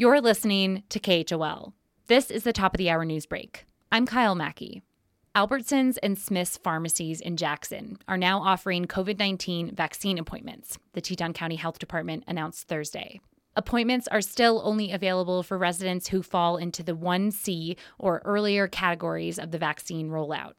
You're 0.00 0.22
listening 0.22 0.84
to 0.88 0.98
KHOL. 0.98 1.74
This 2.06 2.30
is 2.30 2.42
the 2.42 2.54
top 2.54 2.72
of 2.72 2.78
the 2.78 2.88
hour 2.88 3.04
news 3.04 3.26
break. 3.26 3.66
I'm 3.92 4.06
Kyle 4.06 4.34
Mackie. 4.34 4.80
Albertsons 5.36 5.98
and 6.02 6.18
Smith's 6.18 6.56
pharmacies 6.56 7.20
in 7.20 7.36
Jackson 7.36 7.98
are 8.08 8.16
now 8.16 8.40
offering 8.40 8.86
COVID 8.86 9.18
19 9.18 9.74
vaccine 9.74 10.16
appointments, 10.16 10.78
the 10.94 11.02
Teton 11.02 11.34
County 11.34 11.56
Health 11.56 11.78
Department 11.78 12.24
announced 12.26 12.66
Thursday. 12.66 13.20
Appointments 13.54 14.08
are 14.08 14.22
still 14.22 14.62
only 14.64 14.90
available 14.90 15.42
for 15.42 15.58
residents 15.58 16.08
who 16.08 16.22
fall 16.22 16.56
into 16.56 16.82
the 16.82 16.96
1C 16.96 17.76
or 17.98 18.22
earlier 18.24 18.68
categories 18.68 19.38
of 19.38 19.50
the 19.50 19.58
vaccine 19.58 20.08
rollout. 20.08 20.52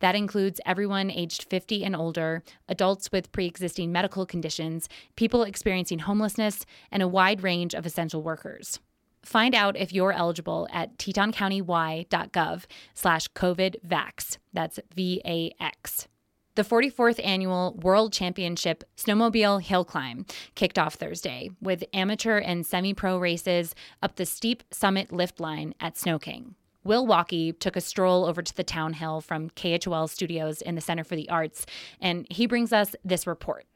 That 0.00 0.16
includes 0.16 0.60
everyone 0.66 1.12
aged 1.12 1.44
50 1.44 1.84
and 1.84 1.94
older, 1.94 2.42
adults 2.68 3.12
with 3.12 3.30
pre 3.30 3.46
existing 3.46 3.92
medical 3.92 4.26
conditions, 4.26 4.88
people 5.14 5.44
experiencing 5.44 6.00
homelessness, 6.00 6.66
and 6.90 7.00
a 7.00 7.06
wide 7.06 7.44
range 7.44 7.74
of 7.74 7.86
essential 7.86 8.24
workers. 8.24 8.80
Find 9.22 9.54
out 9.54 9.76
if 9.76 9.92
you're 9.92 10.12
eligible 10.12 10.68
at 10.72 10.98
tetoncounty.gov 10.98 12.64
slash 12.94 13.28
COVIDVAX. 13.28 14.38
That's 14.52 14.80
V-A-X. 14.94 16.08
The 16.58 16.64
44th 16.64 17.24
annual 17.24 17.74
World 17.80 18.12
Championship 18.12 18.82
Snowmobile 18.96 19.62
Hill 19.62 19.84
Climb 19.84 20.26
kicked 20.56 20.76
off 20.76 20.94
Thursday 20.94 21.50
with 21.60 21.84
amateur 21.92 22.38
and 22.38 22.66
semi 22.66 22.92
pro 22.92 23.16
races 23.16 23.76
up 24.02 24.16
the 24.16 24.26
steep 24.26 24.64
summit 24.72 25.12
lift 25.12 25.38
line 25.38 25.72
at 25.78 25.96
Snow 25.96 26.18
King. 26.18 26.56
Will 26.82 27.06
Walkey 27.06 27.56
took 27.56 27.76
a 27.76 27.80
stroll 27.80 28.24
over 28.24 28.42
to 28.42 28.56
the 28.56 28.64
town 28.64 28.94
hill 28.94 29.20
from 29.20 29.50
KHOL 29.50 30.08
studios 30.08 30.60
in 30.60 30.74
the 30.74 30.80
Center 30.80 31.04
for 31.04 31.14
the 31.14 31.28
Arts, 31.28 31.64
and 32.00 32.26
he 32.28 32.46
brings 32.46 32.72
us 32.72 32.96
this 33.04 33.24
report. 33.24 33.66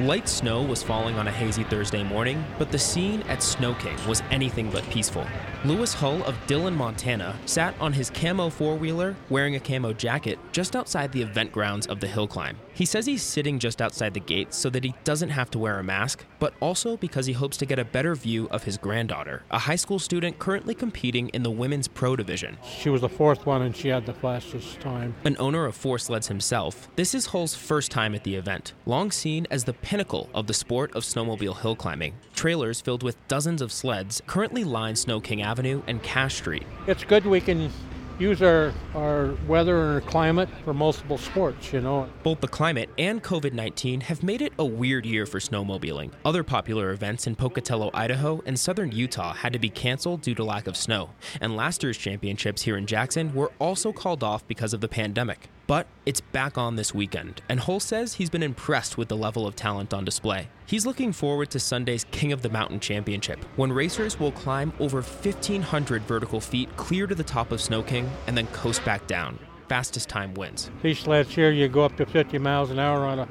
Light 0.00 0.28
snow 0.28 0.60
was 0.60 0.82
falling 0.82 1.18
on 1.18 1.28
a 1.28 1.30
hazy 1.30 1.62
Thursday 1.62 2.02
morning, 2.02 2.44
but 2.58 2.72
the 2.72 2.78
scene 2.80 3.22
at 3.28 3.44
Snow 3.44 3.74
King 3.74 3.96
was 4.08 4.24
anything 4.32 4.68
but 4.68 4.82
peaceful. 4.90 5.24
Lewis 5.64 5.94
Hull 5.94 6.22
of 6.24 6.36
Dillon, 6.46 6.76
Montana, 6.76 7.34
sat 7.46 7.74
on 7.80 7.90
his 7.90 8.10
camo 8.10 8.50
four 8.50 8.76
wheeler 8.76 9.16
wearing 9.30 9.54
a 9.54 9.60
camo 9.60 9.94
jacket 9.94 10.38
just 10.52 10.76
outside 10.76 11.10
the 11.10 11.22
event 11.22 11.52
grounds 11.52 11.86
of 11.86 12.00
the 12.00 12.06
hill 12.06 12.26
climb. 12.26 12.58
He 12.74 12.84
says 12.84 13.06
he's 13.06 13.22
sitting 13.22 13.58
just 13.58 13.80
outside 13.80 14.12
the 14.12 14.20
gate 14.20 14.52
so 14.52 14.68
that 14.68 14.84
he 14.84 14.94
doesn't 15.04 15.30
have 15.30 15.50
to 15.52 15.58
wear 15.58 15.78
a 15.78 15.82
mask, 15.82 16.26
but 16.38 16.52
also 16.60 16.98
because 16.98 17.24
he 17.24 17.32
hopes 17.32 17.56
to 17.56 17.64
get 17.64 17.78
a 17.78 17.84
better 17.84 18.14
view 18.14 18.46
of 18.50 18.64
his 18.64 18.76
granddaughter, 18.76 19.42
a 19.50 19.60
high 19.60 19.76
school 19.76 19.98
student 19.98 20.38
currently 20.38 20.74
competing 20.74 21.30
in 21.30 21.42
the 21.42 21.50
women's 21.50 21.88
pro 21.88 22.14
division. 22.14 22.58
She 22.62 22.90
was 22.90 23.00
the 23.00 23.08
fourth 23.08 23.46
one 23.46 23.62
and 23.62 23.74
she 23.74 23.88
had 23.88 24.04
the 24.04 24.12
fastest 24.12 24.80
time. 24.80 25.14
An 25.24 25.36
owner 25.38 25.64
of 25.64 25.74
four 25.74 25.98
sleds 25.98 26.28
himself, 26.28 26.90
this 26.96 27.14
is 27.14 27.26
Hull's 27.26 27.54
first 27.54 27.90
time 27.90 28.14
at 28.14 28.24
the 28.24 28.34
event, 28.34 28.74
long 28.84 29.10
seen 29.10 29.46
as 29.50 29.64
the 29.64 29.72
pinnacle 29.72 30.28
of 30.34 30.46
the 30.46 30.52
sport 30.52 30.94
of 30.94 31.04
snowmobile 31.04 31.62
hill 31.62 31.74
climbing. 31.74 32.12
Trailers 32.34 32.82
filled 32.82 33.02
with 33.02 33.16
dozens 33.28 33.62
of 33.62 33.72
sleds 33.72 34.20
currently 34.26 34.62
line 34.62 34.94
Snow 34.94 35.20
King 35.20 35.40
Avenue 35.40 35.53
and 35.58 36.02
Cache 36.02 36.36
Street. 36.36 36.66
It's 36.86 37.04
good 37.04 37.26
we 37.26 37.40
can 37.40 37.70
use 38.18 38.42
our, 38.42 38.72
our 38.94 39.34
weather 39.46 39.76
and 39.82 39.94
our 39.94 40.00
climate 40.00 40.48
for 40.64 40.72
multiple 40.72 41.18
sports, 41.18 41.72
you 41.72 41.80
know. 41.80 42.08
Both 42.22 42.40
the 42.40 42.48
climate 42.48 42.90
and 42.98 43.22
COVID 43.22 43.52
19 43.52 44.02
have 44.02 44.22
made 44.22 44.42
it 44.42 44.52
a 44.58 44.64
weird 44.64 45.04
year 45.06 45.26
for 45.26 45.40
snowmobiling. 45.40 46.12
Other 46.24 46.44
popular 46.44 46.90
events 46.90 47.26
in 47.26 47.36
Pocatello, 47.36 47.90
Idaho, 47.92 48.42
and 48.46 48.58
southern 48.58 48.92
Utah 48.92 49.32
had 49.34 49.52
to 49.52 49.58
be 49.58 49.70
canceled 49.70 50.22
due 50.22 50.34
to 50.34 50.44
lack 50.44 50.66
of 50.66 50.76
snow, 50.76 51.10
and 51.40 51.56
last 51.56 51.82
year's 51.82 51.98
championships 51.98 52.62
here 52.62 52.76
in 52.76 52.86
Jackson 52.86 53.34
were 53.34 53.52
also 53.58 53.92
called 53.92 54.22
off 54.22 54.46
because 54.46 54.72
of 54.72 54.80
the 54.80 54.88
pandemic. 54.88 55.48
But 55.66 55.86
it's 56.04 56.20
back 56.20 56.58
on 56.58 56.76
this 56.76 56.94
weekend, 56.94 57.40
and 57.48 57.58
Hull 57.58 57.80
says 57.80 58.14
he's 58.14 58.28
been 58.28 58.42
impressed 58.42 58.98
with 58.98 59.08
the 59.08 59.16
level 59.16 59.46
of 59.46 59.56
talent 59.56 59.94
on 59.94 60.04
display. 60.04 60.48
He's 60.66 60.84
looking 60.84 61.10
forward 61.10 61.50
to 61.52 61.58
Sunday's 61.58 62.04
King 62.10 62.32
of 62.32 62.42
the 62.42 62.50
Mountain 62.50 62.80
Championship, 62.80 63.42
when 63.56 63.72
racers 63.72 64.20
will 64.20 64.32
climb 64.32 64.74
over 64.78 65.00
1,500 65.00 66.02
vertical 66.02 66.38
feet 66.38 66.68
clear 66.76 67.06
to 67.06 67.14
the 67.14 67.24
top 67.24 67.50
of 67.50 67.62
Snow 67.62 67.82
King 67.82 68.10
and 68.26 68.36
then 68.36 68.46
coast 68.48 68.84
back 68.84 69.06
down. 69.06 69.38
Fastest 69.70 70.10
time 70.10 70.34
wins. 70.34 70.70
These 70.82 70.98
sleds 70.98 71.34
here, 71.34 71.50
you 71.50 71.68
go 71.68 71.82
up 71.82 71.96
to 71.96 72.04
50 72.04 72.36
miles 72.36 72.70
an 72.70 72.78
hour 72.78 73.06
on 73.06 73.20
a 73.20 73.28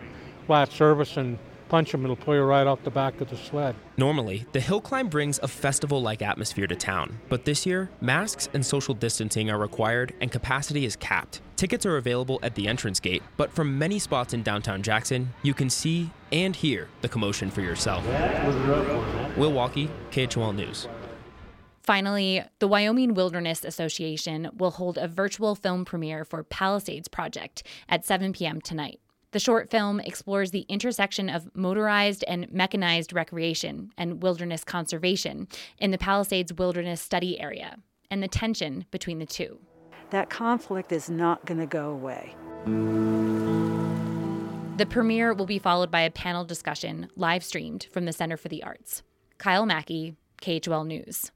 flat 0.48 0.72
surface 0.72 1.18
and 1.18 1.38
punch 1.74 1.92
them, 1.92 2.04
it'll 2.04 2.16
pull 2.16 2.36
you 2.36 2.44
right 2.44 2.68
off 2.68 2.84
the 2.84 2.92
back 2.92 3.20
of 3.20 3.28
the 3.32 3.36
sled. 3.36 3.74
Normally, 3.98 4.46
the 4.52 4.60
hill 4.60 4.80
climb 4.80 5.08
brings 5.08 5.40
a 5.40 5.48
festival 5.48 6.04
like 6.04 6.22
atmosphere 6.22 6.68
to 6.68 6.76
town, 6.76 7.20
but 7.30 7.46
this 7.46 7.66
year, 7.66 7.90
masks 8.00 8.48
and 8.54 8.64
social 8.64 8.94
distancing 8.94 9.50
are 9.50 9.58
required 9.58 10.14
and 10.22 10.32
capacity 10.32 10.86
is 10.86 10.96
capped. 10.96 11.42
Tickets 11.56 11.84
are 11.88 11.98
available 11.98 12.40
at 12.44 12.54
the 12.54 12.68
entrance 12.68 13.00
gate, 13.00 13.24
but 13.38 13.52
from 13.52 13.80
many 13.80 13.98
spots 13.98 14.36
in 14.36 14.44
downtown 14.44 14.84
Jackson, 14.84 15.34
you 15.42 15.56
can 15.56 15.68
see 15.68 16.12
and 16.32 16.56
hear 16.56 16.90
the 17.02 17.10
commotion 17.10 17.50
for 17.50 17.62
yourself. 17.62 18.06
Will 19.36 19.52
Walkey, 19.52 19.90
KHOL 20.12 20.54
News. 20.54 20.88
Finally, 21.82 22.44
the 22.60 22.68
Wyoming 22.68 23.16
Wilderness 23.16 23.66
Association 23.66 24.52
will 24.56 24.72
hold 24.72 25.00
a 25.00 25.08
virtual 25.08 25.56
film 25.56 25.86
premiere 25.86 26.24
for 26.24 26.44
Palisades 26.44 27.08
Project 27.08 27.64
at 27.90 28.06
7 28.06 28.32
p.m. 28.32 28.62
tonight. 28.62 29.00
The 29.34 29.40
short 29.40 29.72
film 29.72 30.00
explores 30.00 30.52
the 30.52 30.66
intersection 30.70 31.28
of 31.28 31.50
motorized 31.56 32.24
and 32.28 32.52
mechanized 32.54 33.14
recreation 33.14 33.92
and 33.98 34.22
wilderness 34.22 34.64
conservation 34.64 35.48
in 35.80 35.90
the 35.90 35.98
Palisades 35.98 36.54
Wilderness 36.54 37.02
Study 37.02 37.40
Area 37.40 37.78
and 38.12 38.22
the 38.22 38.28
tension 38.28 38.86
between 38.92 39.18
the 39.18 39.26
two. 39.26 39.60
That 40.12 40.30
conflict 40.30 40.92
is 40.92 41.10
not 41.10 41.44
going 41.48 41.60
to 41.60 41.66
go 41.66 41.90
away. 41.90 42.36
The 44.78 44.86
premiere 44.86 45.34
will 45.34 45.48
be 45.48 45.58
followed 45.58 45.90
by 45.90 46.02
a 46.02 46.12
panel 46.12 46.46
discussion 46.46 47.10
live 47.16 47.44
streamed 47.44 47.88
from 47.92 48.06
the 48.06 48.14
Center 48.14 48.38
for 48.38 48.50
the 48.50 48.62
Arts. 48.62 49.02
Kyle 49.40 49.66
Mackie, 49.66 50.16
KHOL 50.42 50.86
News. 50.86 51.32